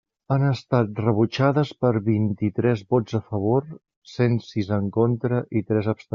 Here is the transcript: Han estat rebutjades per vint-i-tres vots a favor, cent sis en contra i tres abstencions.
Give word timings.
Han 0.35 0.43
estat 0.51 1.01
rebutjades 1.03 1.73
per 1.85 1.91
vint-i-tres 2.09 2.81
vots 2.95 3.19
a 3.21 3.23
favor, 3.29 3.69
cent 4.17 4.43
sis 4.49 4.75
en 4.81 4.91
contra 4.99 5.45
i 5.61 5.65
tres 5.71 5.95
abstencions. 5.95 6.09